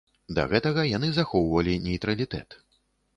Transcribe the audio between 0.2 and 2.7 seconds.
Да гэтага яны захоўвалі нейтралітэт.